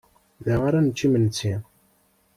Da 0.45 0.55
ara 0.69 0.79
nečč 0.85 0.99
imensi. 1.07 1.53